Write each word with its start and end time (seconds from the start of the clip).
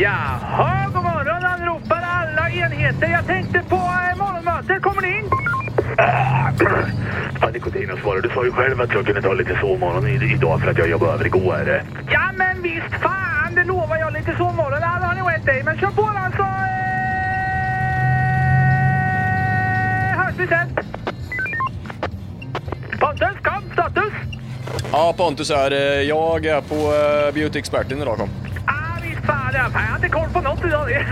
Jaha, 0.00 0.88
god 0.94 1.02
morgon 1.04 1.44
anropar 1.44 2.02
alla 2.02 2.50
enheter. 2.50 3.08
Jag 3.08 3.26
tänkte 3.26 3.60
på 3.68 3.76
eh, 3.76 4.16
morgonmötet. 4.18 4.82
Kommer 4.82 5.02
ni 5.02 5.08
in? 5.18 5.24
Fan 7.40 7.52
Nikotina 7.52 7.96
svarar, 7.96 8.20
du 8.20 8.28
sa 8.28 8.44
ju 8.44 8.52
själv 8.52 8.80
att 8.80 8.92
jag 8.94 9.06
kunde 9.06 9.22
ta 9.22 9.32
lite 9.32 9.58
sovmorgon 9.60 10.06
idag 10.08 10.60
för 10.60 10.70
att 10.70 10.78
jag 10.78 10.88
jobbade 10.88 11.12
över 11.12 11.26
igår. 11.26 11.82
Ja, 12.10 12.30
men 12.36 12.62
visst 12.62 12.94
fan, 13.02 13.54
det 13.54 13.64
lovar 13.64 13.96
jag. 13.96 14.12
Lite 14.12 14.36
sovmorgon. 14.36 14.78
Ja, 14.80 14.98
det 15.00 15.06
har 15.06 15.14
ni 15.14 15.20
rätt 15.38 15.60
i. 15.60 15.62
Men 15.64 15.78
kör 15.78 15.86
på 15.90 16.02
då 16.02 16.36
så... 16.36 16.42
Eh... 16.42 16.48
Hörs 20.18 20.34
vi 20.38 20.46
sen. 20.46 20.68
Pontus, 23.00 23.36
kom. 23.42 23.62
Status? 23.72 24.12
Ja, 24.92 25.14
Pontus 25.16 25.50
här. 25.50 25.70
Eh, 25.70 25.78
Jag 26.02 26.46
är 26.46 26.60
på 26.60 26.74
uh, 26.74 27.34
Beauty-experten 27.34 28.02
idag 28.02 28.16
kom. 28.16 28.28
Fan. 29.52 29.72
Jag 29.72 29.90
har 29.90 29.96
inte 29.96 30.08
koll 30.08 30.28
på 30.28 30.40
något 30.40 30.64
idag. 30.64 30.90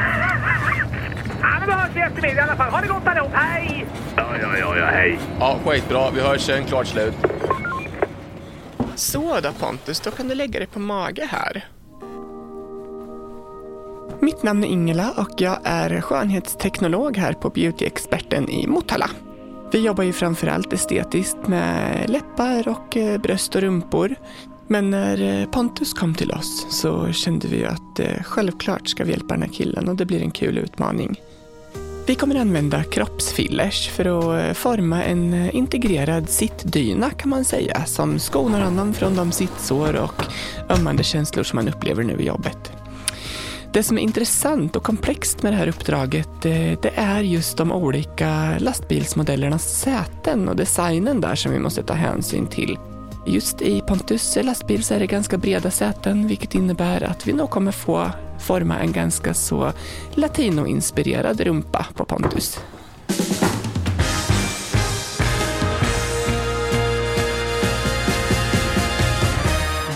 Ja, 1.42 1.48
men 1.60 1.68
då 1.68 1.74
hörs 1.74 1.90
vi 1.94 2.00
i 2.00 2.02
eftermiddag 2.02 2.36
i 2.36 2.40
alla 2.40 2.56
fall. 2.56 2.70
Ha 2.70 2.80
det 2.80 2.88
gott 2.88 3.06
allihop. 3.06 3.30
Hej! 3.34 3.86
Ja, 4.16 4.24
ja, 4.42 4.58
ja, 4.58 4.76
ja, 4.76 4.86
hej. 4.86 5.18
Ja, 5.40 5.58
skitbra. 5.64 6.10
Vi 6.10 6.20
hörs 6.20 6.40
sen. 6.40 6.64
Klart 6.64 6.86
slut. 6.86 7.14
Så 8.94 9.40
då 9.40 9.52
Pontus, 9.52 10.00
då 10.00 10.10
kan 10.10 10.28
du 10.28 10.34
lägga 10.34 10.58
dig 10.58 10.68
på 10.68 10.78
mage 10.78 11.28
här. 11.30 11.64
Mitt 14.20 14.42
namn 14.42 14.64
är 14.64 14.68
Ingela 14.68 15.10
och 15.16 15.30
jag 15.36 15.58
är 15.64 16.00
skönhetsteknolog 16.00 17.16
här 17.16 17.32
på 17.32 17.50
Beauty-experten 17.50 18.50
i 18.50 18.66
Motala. 18.66 19.10
Vi 19.72 19.84
jobbar 19.84 20.04
ju 20.04 20.12
framförallt 20.12 20.72
estetiskt 20.72 21.46
med 21.46 22.10
läppar 22.10 22.68
och 22.68 22.96
eh, 22.96 23.20
bröst 23.20 23.54
och 23.54 23.60
rumpor. 23.60 24.14
Men 24.68 24.90
när 24.90 25.40
eh, 25.40 25.48
Pontus 25.48 25.92
kom 25.92 26.14
till 26.14 26.32
oss 26.32 26.66
så 26.70 27.12
kände 27.12 27.48
vi 27.48 27.64
att 27.64 28.00
eh, 28.00 28.22
självklart 28.22 28.88
ska 28.88 29.04
vi 29.04 29.10
hjälpa 29.10 29.34
den 29.34 29.42
här 29.42 29.50
killen 29.52 29.88
och 29.88 29.96
det 29.96 30.06
blir 30.06 30.22
en 30.22 30.30
kul 30.30 30.58
utmaning. 30.58 31.20
Vi 32.06 32.14
kommer 32.14 32.34
använda 32.34 32.84
kroppsfillers 32.84 33.88
för 33.88 34.04
att 34.04 34.44
eh, 34.44 34.52
forma 34.52 35.04
en 35.04 35.50
integrerad 35.50 36.28
sittdyna 36.28 37.10
kan 37.10 37.30
man 37.30 37.44
säga 37.44 37.84
som 37.84 38.18
skonar 38.18 38.60
honom 38.60 38.94
från 38.94 39.16
de 39.16 39.32
sittsår 39.32 39.96
och 39.96 40.24
ömmande 40.70 41.04
känslor 41.04 41.44
som 41.44 41.58
han 41.58 41.68
upplever 41.68 42.04
nu 42.04 42.16
i 42.20 42.26
jobbet. 42.26 42.72
Det 43.72 43.82
som 43.82 43.98
är 43.98 44.02
intressant 44.02 44.76
och 44.76 44.82
komplext 44.82 45.42
med 45.42 45.52
det 45.52 45.56
här 45.56 45.68
uppdraget 45.68 46.42
det 46.42 46.92
är 46.94 47.20
just 47.20 47.56
de 47.56 47.72
olika 47.72 48.58
lastbilsmodellernas 48.58 49.80
säten 49.80 50.48
och 50.48 50.56
designen 50.56 51.20
där 51.20 51.34
som 51.34 51.52
vi 51.52 51.58
måste 51.58 51.82
ta 51.82 51.94
hänsyn 51.94 52.46
till. 52.46 52.78
Just 53.28 53.62
i 53.62 53.80
Pontus 53.80 54.38
lastbil 54.42 54.84
så 54.84 54.94
är 54.94 54.98
det 54.98 55.06
ganska 55.06 55.38
breda 55.38 55.70
säten 55.70 56.26
vilket 56.26 56.54
innebär 56.54 57.02
att 57.02 57.26
vi 57.26 57.32
nog 57.32 57.50
kommer 57.50 57.72
få 57.72 58.10
forma 58.40 58.78
en 58.78 58.92
ganska 58.92 59.34
så 59.34 59.72
latinoinspirerad 60.14 61.40
rumpa 61.40 61.86
på 61.94 62.04
Pontus. 62.04 62.58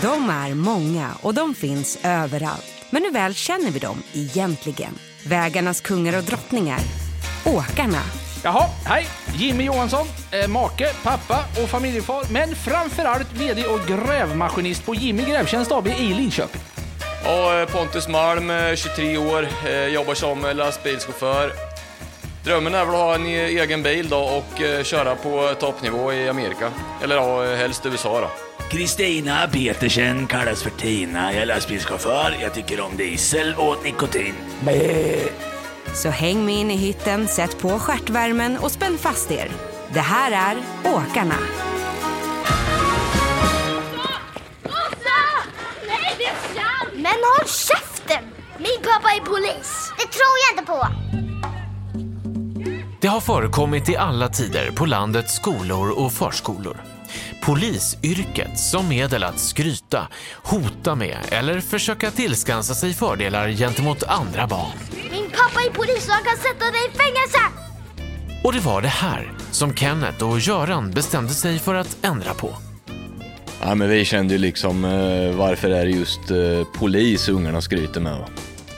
De 0.01 0.29
är 0.29 0.55
många 0.55 1.11
och 1.21 1.33
de 1.33 1.55
finns 1.55 1.99
överallt. 2.03 2.65
Men 2.89 3.03
hur 3.03 3.11
väl 3.11 3.33
känner 3.33 3.71
vi 3.71 3.79
dem 3.79 3.97
egentligen? 4.13 4.93
Vägarnas 5.27 5.81
kungar 5.81 6.17
och 6.17 6.23
drottningar. 6.23 6.79
Åkarna. 7.45 8.20
Jaha, 8.43 8.69
hej! 8.85 9.07
Jimmy 9.35 9.63
Johansson, 9.63 10.07
eh, 10.31 10.47
make, 10.47 10.93
pappa 11.03 11.39
och 11.63 11.69
familjefar, 11.69 12.23
men 12.31 12.55
framförallt 12.55 13.33
VD 13.33 13.65
och 13.65 13.79
grävmaskinist 13.87 14.85
på 14.85 14.95
Jimmy 14.95 15.23
Grävtjänst 15.23 15.71
AB 15.71 15.87
i 15.87 16.13
Linköping. 16.13 16.61
Ja, 17.25 17.59
eh, 17.61 17.67
Pontus 17.67 18.07
Malm, 18.07 18.49
eh, 18.49 18.75
23 18.75 19.17
år, 19.17 19.47
eh, 19.67 19.85
jobbar 19.85 20.13
som 20.13 20.41
lastbilschaufför. 20.55 21.53
Drömmen 22.43 22.73
är 22.75 22.85
väl 22.85 22.95
att 22.95 23.01
ha 23.01 23.15
en 23.15 23.25
e- 23.27 23.45
egen 23.61 23.83
bil 23.83 24.09
då 24.09 24.17
och 24.17 24.61
köra 24.85 25.15
på 25.15 25.53
toppnivå 25.59 26.13
i 26.13 26.29
Amerika. 26.29 26.71
Eller 27.03 27.15
ja, 27.15 27.55
helst 27.55 27.85
USA 27.85 28.21
då. 28.21 28.29
Kristina 28.69 29.47
Petersen 29.53 30.27
kallas 30.27 30.63
för 30.63 30.69
Tina. 30.69 31.33
Jag 31.33 31.41
är 31.41 31.45
lastbilschaufför. 31.45 32.37
Jag 32.41 32.53
tycker 32.53 32.81
om 32.81 32.97
diesel 32.97 33.55
och 33.57 33.75
nikotin. 33.83 34.33
Så 35.93 36.09
häng 36.09 36.45
med 36.45 36.55
in 36.55 36.71
i 36.71 36.75
hytten, 36.75 37.27
sätt 37.27 37.59
på 37.61 37.79
stjärtvärmen 37.79 38.57
och 38.57 38.71
spänn 38.71 38.97
fast 38.97 39.31
er. 39.31 39.51
Det 39.93 39.99
här 39.99 40.31
är 40.31 40.57
Åkarna. 40.93 41.35
Rosa! 44.63 45.19
Nej, 45.87 46.15
det 46.17 46.25
är 46.25 46.35
sant! 46.53 46.93
Men 46.93 47.05
håll 47.05 47.47
käften! 47.47 48.23
Min 48.57 48.77
pappa 48.83 49.09
är 49.15 49.19
polis. 49.19 49.91
Det 49.97 50.07
tror 50.07 50.35
jag 50.47 50.59
inte 50.59 50.71
på. 50.71 50.87
Det 53.01 53.07
har 53.07 53.21
förekommit 53.21 53.89
i 53.89 53.97
alla 53.97 54.29
tider 54.29 54.71
på 54.71 54.85
landets 54.85 55.35
skolor 55.35 55.89
och 55.89 56.11
förskolor. 56.11 56.77
Polisyrket 57.43 58.59
som 58.59 58.89
medel 58.89 59.23
att 59.23 59.39
skryta, 59.39 60.07
hota 60.43 60.95
med 60.95 61.17
eller 61.29 61.59
försöka 61.61 62.11
tillskansa 62.11 62.73
sig 62.75 62.93
fördelar 62.93 63.49
gentemot 63.49 64.03
andra 64.03 64.47
barn. 64.47 64.77
Pappa 65.43 65.65
är 65.65 65.69
polis 65.69 66.07
och 66.07 66.13
han 66.13 66.23
kan 66.23 66.37
sätta 66.37 66.65
dig 66.65 66.81
i 66.87 66.97
fängelse. 66.97 67.39
Och 68.43 68.53
det 68.53 68.59
var 68.59 68.81
det 68.81 68.87
här 68.87 69.31
som 69.51 69.75
Kenneth 69.75 70.23
och 70.23 70.39
Göran 70.39 70.91
bestämde 70.91 71.33
sig 71.33 71.59
för 71.59 71.75
att 71.75 71.97
ändra 72.01 72.33
på. 72.33 72.53
Ja, 73.61 73.75
men 73.75 73.89
vi 73.89 74.05
kände 74.05 74.33
ju 74.33 74.37
liksom 74.37 74.85
eh, 74.85 75.35
varför 75.35 75.69
är 75.69 75.85
det 75.85 75.91
just 75.91 76.31
eh, 76.31 76.79
polis 76.79 77.29
ungarna 77.29 77.61
skryter 77.61 78.01
med 78.01 78.13
va? 78.13 78.25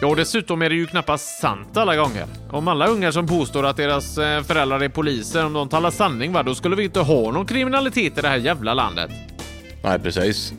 Ja, 0.01 0.07
och 0.07 0.15
dessutom 0.15 0.61
är 0.61 0.69
det 0.69 0.75
ju 0.75 0.85
knappast 0.85 1.39
sant 1.41 1.77
alla 1.77 1.95
gånger. 1.95 2.25
Om 2.51 2.67
alla 2.67 2.87
ungar 2.87 3.11
som 3.11 3.27
påstår 3.27 3.65
att 3.65 3.77
deras 3.77 4.17
eh, 4.17 4.43
föräldrar 4.43 4.83
är 4.83 4.89
poliser, 4.89 5.45
om 5.45 5.53
de 5.53 5.69
talar 5.69 5.91
sanning, 5.91 6.33
va, 6.33 6.43
då 6.43 6.55
skulle 6.55 6.75
vi 6.75 6.83
inte 6.83 6.99
ha 6.99 7.31
någon 7.31 7.45
kriminalitet 7.45 8.17
i 8.17 8.21
det 8.21 8.27
här 8.27 8.37
jävla 8.37 8.73
landet. 8.73 9.11
Nej, 9.83 9.99
precis. 9.99 10.53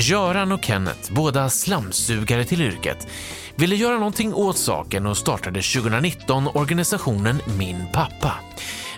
Göran 0.00 0.52
och 0.52 0.64
Kenneth, 0.64 1.12
båda 1.12 1.50
slamsugare 1.50 2.44
till 2.44 2.62
yrket, 2.62 3.08
ville 3.54 3.76
göra 3.76 3.98
någonting 3.98 4.34
åt 4.34 4.58
saken 4.58 5.06
och 5.06 5.16
startade 5.16 5.62
2019 5.62 6.48
organisationen 6.54 7.40
Min 7.58 7.86
pappa. 7.92 8.34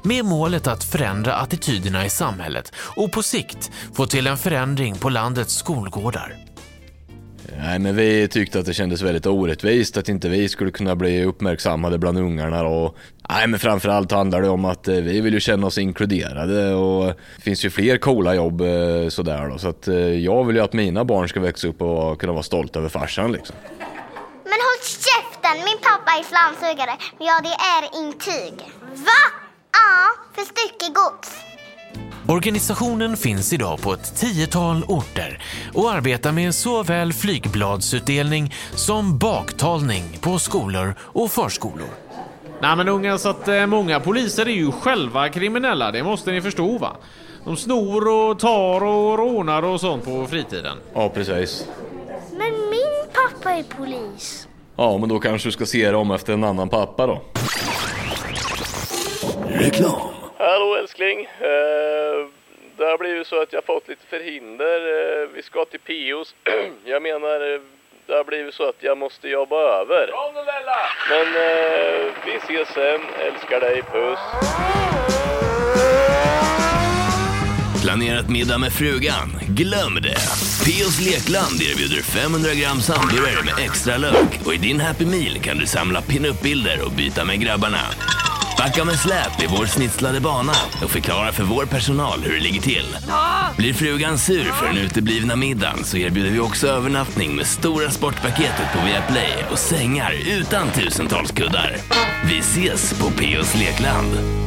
Med 0.03 0.25
målet 0.25 0.67
att 0.67 0.85
förändra 0.85 1.35
attityderna 1.35 2.07
i 2.07 2.11
samhället 2.11 2.73
och 2.77 3.13
på 3.13 3.23
sikt 3.23 3.71
få 3.95 4.07
till 4.07 4.27
en 4.27 4.39
förändring 4.39 4.99
på 4.99 5.09
landets 5.09 5.55
skolgårdar. 5.55 6.52
Nej, 7.59 7.79
men 7.79 7.97
vi 7.97 8.29
tyckte 8.29 8.59
att 8.59 8.67
det 8.67 8.75
kändes 8.75 9.03
väldigt 9.03 9.27
orättvist 9.27 9.97
att 9.97 10.09
inte 10.09 10.29
vi 10.29 10.49
skulle 10.49 10.71
kunna 10.71 10.97
bli 10.97 11.25
uppmärksammade 11.25 11.99
bland 11.99 12.19
ungarna 12.19 12.63
och 12.63 12.97
Nej, 13.29 13.47
men 13.47 13.61
framförallt 13.61 14.13
handlar 14.13 14.43
det 14.43 14.49
om 14.49 14.65
att 14.65 14.89
eh, 14.89 14.95
vi 14.95 15.21
vill 15.21 15.35
ju 15.35 15.41
känna 15.41 15.67
oss 15.67 15.79
inkluderade 15.79 16.75
och 16.75 17.07
det 17.07 17.43
finns 17.43 17.65
ju 17.65 17.71
fler 17.71 17.97
coola 17.99 18.35
jobb 18.35 18.61
eh, 18.61 19.09
sådär 19.09 19.49
då. 19.49 19.59
Så 19.59 19.69
att 19.69 19.89
eh, 19.89 19.97
jag 19.97 20.45
vill 20.45 20.57
ju 20.57 20.63
att 20.63 20.73
mina 20.73 21.05
barn 21.05 21.29
ska 21.29 21.41
växa 21.41 21.69
upp 21.69 21.83
och 21.83 22.21
kunna 22.21 22.33
vara 22.33 22.43
stolta 22.43 22.79
över 22.79 22.89
farsan 22.89 23.33
liksom. 23.33 23.57
Men 24.45 24.59
håll 24.67 24.83
käften! 24.83 25.57
Min 25.65 25.79
pappa 25.83 26.11
är 26.19 26.25
slamsugare. 26.25 26.97
Ja, 27.19 27.41
det 27.43 27.57
är 27.75 28.05
intyg. 28.05 28.55
Va? 28.81 29.23
Ja, 29.73 30.25
för 30.35 30.43
styckegods. 30.43 31.52
Organisationen 32.29 33.17
finns 33.17 33.53
idag 33.53 33.81
på 33.81 33.93
ett 33.93 34.17
tiotal 34.17 34.85
orter 34.89 35.43
och 35.75 35.93
arbetar 35.93 36.33
med 36.33 36.55
såväl 36.55 37.13
flygbladsutdelning 37.13 38.55
som 38.75 39.19
baktalning 39.19 40.19
på 40.21 40.39
skolor 40.39 40.95
och 41.01 41.31
förskolor. 41.31 41.89
Nej 42.61 42.77
men 42.77 42.89
unga, 42.89 43.19
så 43.19 43.29
att 43.29 43.49
eh, 43.49 43.67
många 43.67 44.01
poliser 44.01 44.47
är 44.47 44.53
ju 44.53 44.73
själva 44.73 45.29
kriminella, 45.29 45.91
det 45.91 46.03
måste 46.03 46.31
ni 46.33 46.41
förstå 46.41 46.79
va? 46.79 46.97
De 47.45 47.57
snor 47.57 48.09
och 48.09 48.39
tar 48.39 48.85
och 48.85 49.19
rånar 49.19 49.63
och 49.63 49.81
sånt 49.81 50.05
på 50.05 50.27
fritiden. 50.27 50.77
Ja, 50.95 51.09
precis. 51.09 51.67
Men 52.31 52.71
min 52.71 53.13
pappa 53.13 53.51
är 53.51 53.63
polis. 53.63 54.49
Ja, 54.77 54.99
men 54.99 55.09
då 55.09 55.19
kanske 55.19 55.49
du 55.49 55.53
ska 55.53 55.67
se 55.67 55.87
dig 55.87 55.95
om 55.95 56.11
efter 56.11 56.33
en 56.33 56.45
annan 56.45 56.69
pappa 56.69 57.07
då. 57.07 57.23
Reklam. 59.49 60.12
Hallå 60.43 60.77
älskling. 60.77 61.21
Eh, 61.21 62.27
det 62.77 62.85
har 62.85 62.99
blivit 62.99 63.27
så 63.27 63.43
att 63.43 63.53
jag 63.53 63.65
fått 63.65 63.89
lite 63.89 64.07
förhinder. 64.07 64.79
Eh, 65.23 65.29
vi 65.35 65.43
ska 65.43 65.65
till 65.65 65.81
Pios. 65.81 66.35
jag 66.85 67.03
menar, 67.03 67.55
eh, 67.55 67.61
det 68.07 68.13
har 68.15 68.25
blivit 68.25 68.55
så 68.55 68.69
att 68.69 68.81
jag 68.81 68.99
måste 68.99 69.29
jobba 69.29 69.57
över. 69.57 70.11
Men 71.11 71.27
vi 72.27 72.37
ses 72.37 72.69
sen. 72.69 73.01
Älskar 73.27 73.61
dig. 73.61 73.83
Puss. 73.83 74.21
Planerat 77.83 78.31
middag 78.31 78.59
med 78.59 78.73
frugan? 78.73 79.29
Glöm 79.49 79.95
det! 79.95 80.23
Pios 80.65 81.01
Lekland 81.01 81.63
erbjuder 81.71 82.03
500 82.03 82.55
gram 82.55 82.81
samburgare 82.81 83.43
med 83.45 83.65
extra 83.65 83.97
lök 83.97 84.33
och 84.47 84.55
i 84.55 84.57
din 84.57 84.81
Happy 84.81 85.07
Meal 85.07 85.43
kan 85.43 85.59
du 85.59 85.67
samla 85.67 86.01
pinup-bilder 86.03 86.85
och 86.85 86.93
byta 86.93 87.25
med 87.25 87.41
grabbarna. 87.41 87.85
Backa 88.63 88.85
med 88.85 88.99
släp 88.99 89.43
i 89.43 89.47
vår 89.47 89.67
snitslade 89.67 90.21
bana 90.21 90.53
och 90.85 90.91
förklara 90.91 91.33
för 91.33 91.45
vår 91.45 91.67
personal 91.67 92.23
hur 92.23 92.35
det 92.35 92.41
ligger 92.41 92.61
till. 92.61 92.97
Blir 93.57 93.75
frugan 93.75 94.19
sur 94.19 94.45
för 94.45 94.67
den 94.67 94.79
uteblivna 94.79 95.37
middagen 95.37 95.85
så 95.85 95.97
erbjuder 95.97 96.31
vi 96.31 96.41
också 96.41 96.69
övernattning 96.69 97.37
med 97.37 97.47
stora 97.47 97.91
sportpaketet 97.91 98.73
på 98.73 98.87
Viaplay 98.87 99.45
och 99.51 99.59
sängar 99.59 100.15
utan 100.29 100.71
tusentals 100.71 101.33
kuddar. 101.33 101.77
Vi 102.29 102.39
ses 102.39 103.01
på 103.01 103.11
Peos 103.11 103.55
Lekland. 103.55 104.42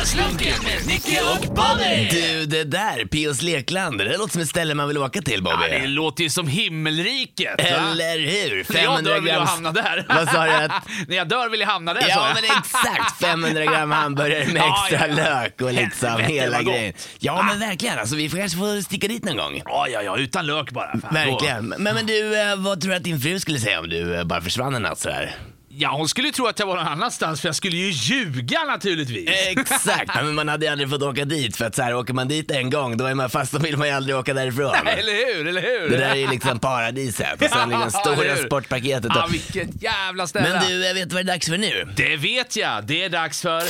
Måndagslunken 0.00 0.64
med 0.64 0.86
Nicky 0.86 1.16
och 1.20 1.54
Bobby! 1.54 2.08
Du, 2.10 2.46
det 2.46 2.64
där, 2.64 3.04
Peos 3.04 3.42
Lekland, 3.42 3.98
det 3.98 4.16
låter 4.16 4.32
som 4.32 4.42
ett 4.42 4.48
ställe 4.48 4.74
man 4.74 4.88
vill 4.88 4.98
åka 4.98 5.22
till 5.22 5.42
Bobby. 5.42 5.64
Ja, 5.70 5.78
det 5.78 5.86
låter 5.86 6.22
ju 6.22 6.30
som 6.30 6.48
himmelriket. 6.48 7.54
va? 7.58 7.64
Eller 7.68 8.18
hur? 8.18 8.50
När 8.72 8.82
jag 8.82 8.96
500 8.96 9.02
dör 9.10 9.20
vill 9.20 9.28
jag 9.28 9.36
grams... 9.36 9.50
hamna 9.50 9.72
där. 9.72 10.06
Vad 10.14 10.28
sa 10.28 10.44
du? 10.44 10.50
Att... 10.52 10.72
När 11.08 11.16
jag 11.16 11.28
dör 11.28 11.48
vill 11.48 11.60
jag 11.60 11.66
hamna 11.66 11.94
där 11.94 12.04
Ja 12.08 12.32
men 12.34 12.44
exakt, 12.44 13.20
500 13.20 13.64
gram 13.64 13.90
hamburgare 13.90 14.46
med 14.52 14.62
extra 14.82 15.08
ja, 15.08 15.14
ja. 15.16 15.40
lök 15.40 15.60
och 15.60 15.72
liksom 15.72 16.08
Helvete, 16.08 16.32
hela 16.32 16.62
grejen. 16.62 16.94
Ja 17.18 17.42
men 17.42 17.58
verkligen, 17.60 17.98
alltså, 17.98 18.16
vi 18.16 18.28
får 18.28 18.38
kanske 18.38 18.58
få 18.58 18.82
sticka 18.82 19.08
dit 19.08 19.24
någon 19.24 19.36
gång. 19.36 19.62
Ja, 19.64 19.86
ja, 19.88 20.02
ja, 20.02 20.16
utan 20.18 20.46
lök 20.46 20.70
bara. 20.70 20.92
Fan, 21.00 21.14
Verkligen. 21.14 21.70
då- 21.70 21.76
Men, 21.78 21.94
men 21.94 22.06
du, 22.06 22.40
eh, 22.40 22.56
vad 22.56 22.80
tror 22.80 22.90
du 22.90 22.96
att 22.96 23.04
din 23.04 23.20
fru 23.20 23.40
skulle 23.40 23.58
säga 23.58 23.80
om 23.80 23.88
du 23.88 24.14
eh, 24.16 24.24
bara 24.24 24.40
försvann 24.40 24.74
en 24.74 24.82
natt 24.82 24.98
sådär? 24.98 25.36
Ja, 25.82 25.90
hon 25.90 26.08
skulle 26.08 26.30
tro 26.30 26.46
att 26.46 26.58
jag 26.58 26.66
var 26.66 26.76
någon 26.76 26.86
annanstans 26.86 27.40
för 27.40 27.48
jag 27.48 27.54
skulle 27.54 27.76
ju 27.76 27.90
ljuga 27.90 28.64
naturligtvis. 28.64 29.30
Exakt, 29.48 30.14
men 30.14 30.34
man 30.34 30.48
hade 30.48 30.66
ju 30.66 30.72
aldrig 30.72 30.90
fått 30.90 31.02
åka 31.02 31.24
dit 31.24 31.56
för 31.56 31.64
att 31.64 31.74
så 31.74 31.82
här, 31.82 31.94
åker 31.94 32.14
man 32.14 32.28
dit 32.28 32.50
en 32.50 32.70
gång 32.70 32.96
då 32.96 33.04
är 33.04 33.14
man 33.14 33.30
fast, 33.30 33.52
då 33.52 33.58
vill 33.58 33.76
man 33.76 33.88
ju 33.88 33.94
aldrig 33.94 34.16
åka 34.16 34.34
därifrån. 34.34 34.72
Nej, 34.84 34.94
eller 34.98 35.34
hur, 35.34 35.48
eller 35.48 35.60
hur? 35.60 35.90
Det 35.90 35.96
där 35.96 36.10
är 36.10 36.14
ju 36.14 36.26
liksom 36.30 36.58
paradiset 36.58 37.42
och 37.42 37.48
sen 37.48 37.68
liksom 37.68 37.90
Ja, 38.04 38.14
stora 38.14 38.36
sportpaketet. 38.36 39.12
Ja, 39.14 39.24
Och... 39.24 39.34
vilket 39.34 39.82
jävla 39.82 40.26
ställe. 40.26 40.48
Men 40.52 40.68
du, 40.68 40.86
jag 40.86 40.94
vet 40.94 41.12
vad 41.12 41.26
det 41.26 41.30
är 41.30 41.34
dags 41.34 41.48
för 41.48 41.58
nu? 41.58 41.88
Det 41.96 42.16
vet 42.16 42.56
jag. 42.56 42.84
Det 42.84 43.04
är 43.04 43.08
dags 43.08 43.42
för... 43.42 43.60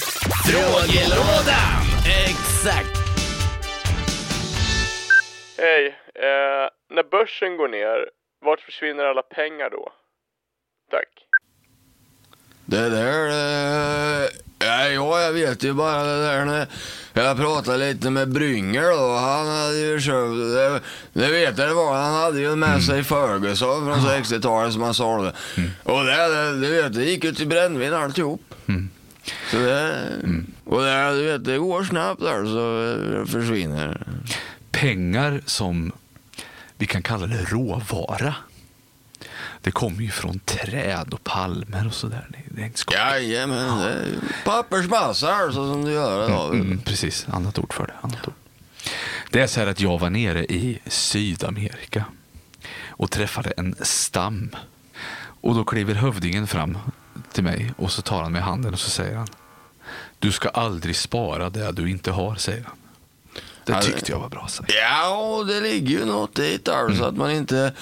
Frågelådan! 0.51 1.83
Exakt! 2.25 2.97
Hej, 5.59 5.87
eh, 6.15 6.69
när 6.95 7.11
börsen 7.11 7.57
går 7.57 7.69
ner, 7.69 8.09
vart 8.45 8.61
försvinner 8.61 9.05
alla 9.05 9.23
pengar 9.23 9.71
då? 9.71 9.93
Tack. 10.91 11.09
Det 12.71 12.89
där, 12.89 13.29
eh, 13.29 14.29
ja, 14.59 14.89
ja, 14.89 15.21
jag 15.21 15.33
vet 15.33 15.65
ju 15.65 15.73
bara 15.73 16.05
det 16.05 16.23
där 16.23 16.45
när 16.45 16.67
jag 17.13 17.37
pratade 17.37 17.79
lite 17.79 18.11
med 18.11 18.29
Brynger 18.29 18.83
då. 18.83 19.17
Han 19.17 19.47
hade 19.49 19.79
ju 19.79 20.01
köpt, 20.01 20.35
det, 20.55 20.81
det 21.21 21.33
vet 21.33 21.59
jag 21.59 21.69
det 21.69 21.75
var, 21.75 21.95
han 21.95 22.15
hade 22.15 22.41
ju 22.41 22.57
med 22.57 22.83
sig 22.83 23.05
Ferguson 23.05 23.85
från 23.87 23.99
60-talet 24.11 24.73
som 24.73 24.83
han 24.83 24.95
sålde. 24.95 25.33
Och 25.83 26.05
det, 26.05 26.29
det, 26.29 26.61
du 26.61 26.83
vet, 26.83 26.95
det 26.95 27.05
gick 27.05 27.25
ju 27.25 27.33
till 27.33 27.49
brännvin 27.49 27.95
alltihop. 27.95 28.55
Så 29.51 29.57
det, 29.57 29.95
och 30.65 30.83
det, 30.83 31.17
du 31.17 31.25
vet, 31.25 31.45
det 31.45 31.59
går 31.59 31.85
snabbt 31.85 32.21
där 32.21 32.45
så 32.45 32.95
det 33.13 33.27
försvinner. 33.27 34.07
pengar 34.71 35.41
som 35.47 35.93
vi 36.79 36.87
kan 36.87 37.03
kalla 37.03 37.27
det 37.27 37.45
råvara. 37.45 38.35
Det 39.63 39.71
kommer 39.71 40.03
ju 40.03 40.11
från 40.11 40.39
träd 40.39 41.15
och 41.15 41.25
palmer 41.25 41.87
och 41.87 41.95
sådär. 41.95 42.29
Det 42.49 42.63
är. 42.63 42.95
Jajamän, 42.95 43.79
det 43.79 43.91
är 43.93 44.07
ju 44.07 44.19
pappersmassa 44.45 45.35
alltså 45.35 45.73
som 45.73 45.85
du 45.85 45.93
gör 45.93 46.29
idag. 46.29 46.55
Mm, 46.55 46.79
precis, 46.79 47.27
annat 47.29 47.59
ord 47.59 47.73
för 47.73 47.87
det. 47.87 47.95
Annat 48.01 48.29
ord. 48.29 48.35
Det 49.31 49.41
är 49.41 49.47
så 49.47 49.61
här 49.61 49.67
att 49.67 49.81
jag 49.81 49.99
var 49.99 50.11
nere 50.11 50.45
i 50.45 50.79
Sydamerika 50.87 52.05
och 52.89 53.11
träffade 53.11 53.51
en 53.57 53.75
stam. 53.83 54.51
Och 55.43 55.55
då 55.55 55.65
kliver 55.65 55.95
hövdingen 55.95 56.47
fram 56.47 56.79
till 57.33 57.45
mig 57.45 57.73
och 57.77 57.93
så 57.93 58.03
tar 58.03 58.23
han 58.23 58.33
mig 58.33 58.41
i 58.41 58.45
handen 58.45 58.73
och 58.73 58.81
så 58.81 58.91
säger 58.91 59.17
han 59.17 59.29
Du 60.19 60.33
ska 60.33 60.49
aldrig 60.49 60.97
spara 60.97 61.51
det 61.51 61.73
du 61.73 61.91
inte 61.91 62.11
har, 62.11 62.35
säger 62.35 62.65
han. 62.65 62.77
Det 63.65 63.73
det- 63.73 63.83
tyckte 63.83 64.13
jag 64.13 64.19
var 64.19 64.29
bra 64.29 64.49
sagt. 64.49 64.73
Ja, 64.75 65.09
och 65.17 65.47
det 65.47 65.61
ligger 65.61 65.99
ju 65.99 66.05
något 66.05 66.35
dit 66.35 66.69
alltså 66.69 67.05
att 67.05 67.17
man 67.17 67.31
inte... 67.31 67.73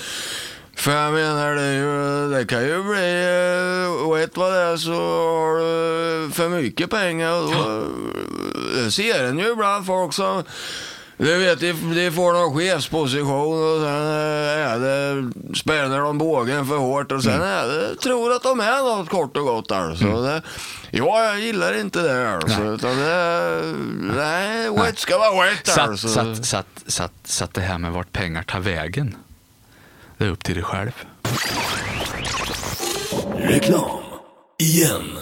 För 0.78 0.90
jag 0.92 1.12
menar, 1.12 1.54
det, 1.54 1.74
ju, 1.74 2.30
det 2.38 2.46
kan 2.46 2.62
ju 2.64 2.82
bli... 2.82 3.24
eh, 4.04 4.14
Vet 4.18 4.36
vad 4.36 4.52
det 4.52 4.58
är 4.58 4.76
så 4.76 4.92
har 4.92 5.58
du 5.58 6.30
för 6.32 6.48
mycket 6.48 6.90
pengar. 6.90 7.32
Och 7.32 7.50
då... 7.52 7.84
Det 8.74 8.90
ser 8.90 9.24
en 9.24 9.38
ju 9.38 9.52
ibland 9.52 9.86
folk 9.86 10.12
som... 10.14 10.42
Du 11.16 11.38
vet, 11.38 11.60
de, 11.60 11.72
de 11.94 12.10
får 12.10 12.32
någon 12.32 12.56
chefsposition 12.58 13.74
och 13.74 13.80
sen 13.80 14.06
eh, 14.06 14.72
är 14.72 14.78
det, 14.78 15.32
spänner 15.56 15.98
de 16.00 16.18
bågen 16.18 16.66
för 16.66 16.76
hårt 16.76 17.12
och 17.12 17.22
sen 17.22 17.42
är 17.42 17.66
det, 17.66 17.94
tror 17.96 18.32
att 18.32 18.42
de 18.42 18.60
är 18.60 18.96
något 18.96 19.08
kort 19.08 19.36
och 19.36 19.44
gott 19.44 19.72
alltså. 19.72 20.22
Det, 20.22 20.42
ja, 20.90 21.24
jag 21.24 21.40
gillar 21.40 21.80
inte 21.80 22.02
det 22.02 22.30
alltså. 22.34 22.62
Utan 22.64 22.96
det, 22.98 23.62
nej, 24.16 24.70
wet 24.70 24.98
ska 24.98 25.18
vara 25.18 25.44
wet 25.44 25.78
alltså. 25.78 26.08
så, 26.08 26.20
att, 26.20 26.46
så, 26.46 26.56
att, 26.56 26.66
så, 26.86 27.02
att, 27.02 27.12
så 27.24 27.44
att 27.44 27.54
det 27.54 27.60
här 27.60 27.78
med 27.78 27.92
vart 27.92 28.12
pengar 28.12 28.42
tar 28.42 28.60
vägen, 28.60 29.16
det 30.18 30.24
är 30.24 30.28
upp 30.28 30.44
till 30.44 30.54
dig 30.54 30.64
själv. 30.64 31.04
Reklam. 33.36 34.00
Igen. 34.58 35.18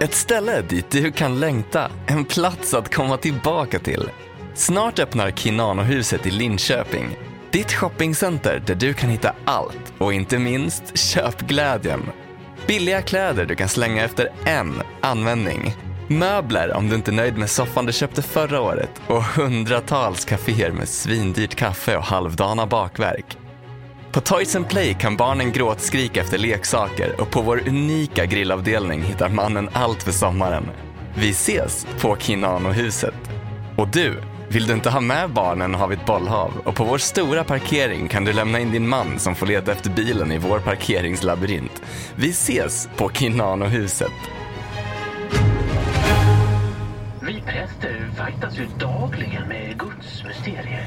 Ett 0.00 0.14
ställe 0.14 0.62
dit 0.62 0.90
du 0.90 1.12
kan 1.12 1.40
längta, 1.40 1.90
en 2.06 2.24
plats 2.24 2.74
att 2.74 2.94
komma 2.94 3.16
tillbaka 3.16 3.78
till. 3.78 4.10
Snart 4.54 4.98
öppnar 4.98 5.30
Kinano-huset 5.30 6.26
i 6.26 6.30
Linköping. 6.30 7.16
Ditt 7.50 7.72
shoppingcenter 7.72 8.62
där 8.66 8.74
du 8.74 8.94
kan 8.94 9.10
hitta 9.10 9.34
allt 9.44 9.92
och 9.98 10.12
inte 10.12 10.38
minst 10.38 10.98
köpglädjen. 10.98 12.02
Billiga 12.66 13.02
kläder 13.02 13.44
du 13.44 13.54
kan 13.54 13.68
slänga 13.68 14.04
efter 14.04 14.32
en 14.44 14.82
användning. 15.00 15.74
Möbler 16.08 16.72
om 16.72 16.88
du 16.88 16.94
inte 16.94 17.10
är 17.10 17.14
nöjd 17.14 17.38
med 17.38 17.50
soffan 17.50 17.86
du 17.86 17.92
köpte 17.92 18.22
förra 18.22 18.60
året 18.60 18.90
och 19.06 19.22
hundratals 19.22 20.24
kaféer 20.24 20.72
med 20.72 20.88
svindyrt 20.88 21.54
kaffe 21.54 21.96
och 21.96 22.04
halvdana 22.04 22.66
bakverk. 22.66 23.38
På 24.16 24.20
Toys 24.22 24.56
and 24.56 24.68
Play 24.68 24.94
kan 24.94 25.16
barnen 25.16 25.52
gråtskrika 25.52 26.20
efter 26.20 26.38
leksaker 26.38 27.20
och 27.20 27.30
på 27.30 27.40
vår 27.40 27.68
unika 27.68 28.26
grillavdelning 28.26 29.02
hittar 29.02 29.28
mannen 29.28 29.68
allt 29.72 30.02
för 30.02 30.12
sommaren. 30.12 30.70
Vi 31.14 31.30
ses 31.30 31.86
på 32.00 32.16
Kinano-huset. 32.16 33.14
Och 33.76 33.88
du, 33.88 34.20
vill 34.48 34.66
du 34.66 34.72
inte 34.72 34.90
ha 34.90 35.00
med 35.00 35.30
barnen 35.30 35.74
har 35.74 35.88
vi 35.88 35.94
ett 35.94 36.06
bollhav 36.06 36.52
och 36.64 36.74
på 36.74 36.84
vår 36.84 36.98
stora 36.98 37.44
parkering 37.44 38.08
kan 38.08 38.24
du 38.24 38.32
lämna 38.32 38.60
in 38.60 38.72
din 38.72 38.88
man 38.88 39.18
som 39.18 39.34
får 39.34 39.46
leta 39.46 39.72
efter 39.72 39.90
bilen 39.90 40.32
i 40.32 40.38
vår 40.38 40.58
parkeringslabyrint. 40.58 41.82
Vi 42.14 42.30
ses 42.30 42.88
på 42.96 43.08
Kinano-huset. 43.08 44.12
Vi 47.20 47.40
präster 47.40 48.10
fightas 48.16 48.58
ju 48.58 48.66
dagligen 48.78 49.48
med 49.48 49.78
Guds 49.78 50.24
mysterier. 50.24 50.86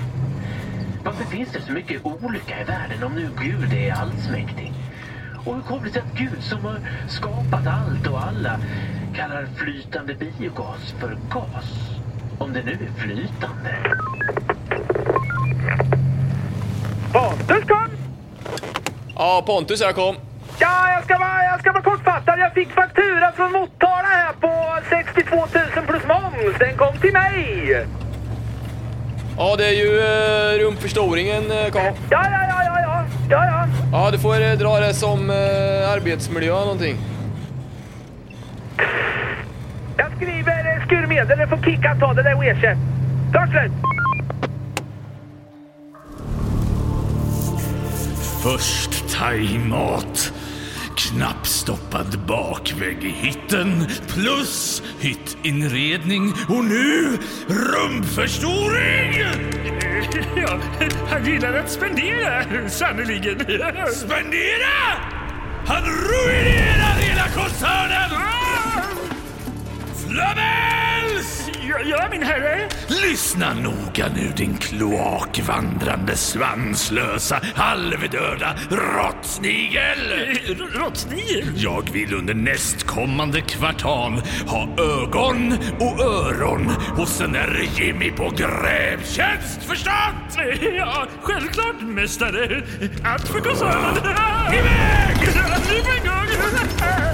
Varför 1.04 1.24
finns 1.24 1.52
det 1.52 1.62
så 1.62 1.72
mycket 1.72 2.06
olycka 2.06 2.62
i 2.62 2.64
världen 2.64 3.04
om 3.04 3.16
nu 3.16 3.30
Gud 3.42 3.74
är 3.74 3.94
allsmäktig? 3.94 4.74
Och 5.46 5.56
hur 5.56 5.62
kommer 5.62 5.86
det 5.86 5.92
sig 5.92 6.02
att 6.02 6.18
Gud 6.18 6.44
som 6.44 6.66
har 6.66 6.80
skapat 7.08 7.68
allt 7.68 8.08
och 8.08 8.24
alla 8.24 8.60
kallar 9.16 9.48
flytande 9.56 10.14
biogas 10.14 10.96
för 11.00 11.18
gas? 11.30 11.66
Om 12.40 12.54
det 12.54 12.64
nu 12.64 12.72
är 12.72 13.02
flytande. 13.02 13.76
Pontus 17.14 17.68
kom! 17.68 17.90
Ja, 19.16 19.44
Pontus 19.46 19.82
jag 19.82 19.96
kom. 19.96 20.16
Ja, 20.60 20.92
jag 20.94 21.04
ska 21.04 21.18
vara, 21.18 21.44
jag 21.44 21.60
ska 21.60 21.72
vara 21.72 21.84
kortfattad. 21.84 22.40
Jag 22.40 22.54
fick 22.54 22.70
faktura 22.70 23.32
från 23.32 23.52
Motala 23.52 24.08
här 24.08 24.34
på 24.34 24.82
62 24.90 25.36
000 25.36 25.48
plus 25.88 26.04
moms. 26.08 26.58
Den 26.60 26.78
kom 26.78 26.98
till 26.98 27.14
mig. 27.14 27.86
Ja, 29.42 29.56
det 29.58 29.66
är 29.68 29.74
ju 29.74 30.00
eh, 30.00 30.66
rumpförstoringen, 30.66 31.52
eh, 31.52 31.72
Karl. 31.72 31.84
Ja, 31.84 31.94
ja, 32.10 32.42
ja, 32.50 32.64
ja, 32.66 32.80
ja. 32.82 33.06
Ja, 33.30 33.46
ja. 33.46 33.68
Ja, 33.92 34.12
du 34.12 34.20
får 34.20 34.42
eh, 34.42 34.52
dra 34.52 34.80
det 34.80 34.94
som 34.94 35.30
eh, 35.30 35.92
arbetsmiljö 35.92 36.54
någonting. 36.54 36.98
Jag 39.98 40.12
skriver 40.16 40.78
eh, 40.78 40.86
skurmedel. 40.86 41.38
Det 41.38 41.48
får 41.48 41.58
Kickan 41.58 42.00
ta. 42.00 42.14
Det 42.14 42.24
där 42.24 42.32
är 42.32 42.44
erkänt. 42.44 42.80
Klart 43.32 43.50
slut. 43.50 43.72
Först 48.44 49.18
thaimat. 49.20 50.34
Knappstoppad 51.00 52.20
bakvägg 52.28 53.04
i 53.04 53.10
hytten 53.10 53.88
plus 54.08 54.84
hyttinredning 55.00 56.34
och 56.50 56.66
nu 56.66 57.18
rumpförstoring! 57.48 59.14
Ja, 60.36 60.60
han 61.10 61.26
gillar 61.26 61.54
att 61.54 61.72
spendera, 61.72 62.70
sannerligen. 62.70 63.40
Spendera? 63.96 64.78
Han 65.66 65.84
ruinerar 65.84 66.96
hela 67.00 67.28
koncernen! 67.28 68.10
Flamels! 69.96 70.79
Ja, 71.70 71.80
ja, 71.86 72.08
min 72.12 72.24
herre. 72.24 72.70
Lyssna 72.88 73.54
noga 73.54 74.08
nu 74.16 74.32
din 74.38 74.58
kloakvandrande 74.58 76.18
svanslösa 76.18 77.42
halvdöda 77.56 78.56
råttsnigel! 78.70 79.98
Råttsnigel? 80.74 81.46
Jag 81.56 81.90
vill 81.94 82.14
under 82.14 82.34
nästkommande 82.34 83.42
kvartal 83.42 84.22
ha 84.48 84.68
ögon 84.78 85.58
och 85.80 86.00
öron 86.00 86.70
hos 86.70 87.18
den 87.18 87.32
där 87.32 87.70
Jimmy 87.76 88.12
på 88.12 88.30
grävtjänst, 88.30 89.64
förstått? 89.64 90.46
Ja, 90.78 91.08
självklart, 91.22 91.82
mästare. 91.82 92.64
Allt 93.06 93.28
för 93.28 93.40
koncernen. 93.40 93.98
Iväg! 94.54 95.18
Nu 95.70 95.82
på 95.84 95.92
en 95.92 96.06
gång! 96.06 97.09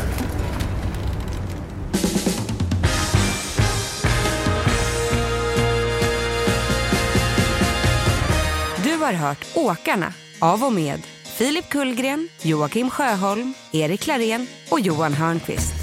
Har 9.06 9.14
hört 9.14 9.46
Åkarna 9.56 10.14
av 10.40 10.64
och 10.64 10.74
med 10.74 11.02
Filip 11.38 11.70
Kullgren, 11.70 12.30
Joakim 12.42 12.90
Sjöholm, 12.90 13.54
Erik 13.72 14.08
Larén 14.08 14.48
och 14.70 14.80
Johan 14.80 15.14
Hörnqvist. 15.14 15.74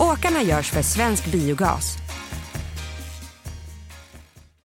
Åkarna 0.00 0.42
görs 0.42 0.70
för 0.70 0.82
Svensk 0.82 1.26
Biogas 1.26 1.97